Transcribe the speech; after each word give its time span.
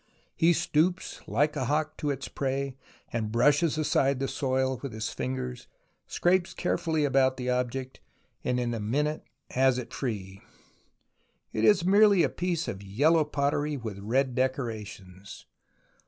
He 0.35 0.51
stoops 0.51 1.21
like 1.27 1.55
a 1.55 1.65
hawk 1.65 1.95
to 1.97 2.09
its 2.09 2.27
prey 2.27 2.75
and 3.13 3.31
brushes 3.31 3.77
aside 3.77 4.17
the 4.17 4.27
soil 4.27 4.79
with 4.81 4.93
his 4.93 5.09
fingers, 5.11 5.67
scrapes 6.07 6.55
carefully 6.55 7.05
about 7.05 7.37
the 7.37 7.51
object, 7.51 7.99
and 8.43 8.59
in 8.59 8.73
a 8.73 8.79
minute 8.79 9.23
has 9.51 9.77
it 9.77 9.93
free. 9.93 10.41
It 11.53 11.63
is 11.63 11.85
merely 11.85 12.23
a 12.23 12.29
piece 12.29 12.67
of 12.67 12.81
yellow 12.81 13.23
pottery 13.23 13.77
with 13.77 13.99
red 13.99 14.33
decorations. 14.33 15.45